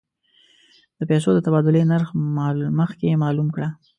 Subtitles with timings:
[0.99, 2.09] د پیسو د تبادلې نرخ
[2.79, 3.67] مخکې معلوم کړه.